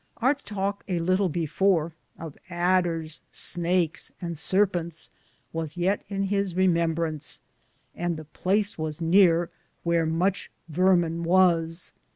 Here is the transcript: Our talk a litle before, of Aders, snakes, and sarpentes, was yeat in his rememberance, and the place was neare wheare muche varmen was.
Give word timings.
Our 0.17 0.33
talk 0.33 0.83
a 0.87 0.97
litle 0.97 1.29
before, 1.29 1.93
of 2.17 2.35
Aders, 2.49 3.21
snakes, 3.31 4.11
and 4.19 4.35
sarpentes, 4.35 5.11
was 5.53 5.77
yeat 5.77 5.99
in 6.09 6.23
his 6.23 6.55
rememberance, 6.55 7.39
and 7.93 8.17
the 8.17 8.25
place 8.25 8.79
was 8.79 8.99
neare 8.99 9.51
wheare 9.85 10.07
muche 10.07 10.49
varmen 10.67 11.21
was. 11.21 11.93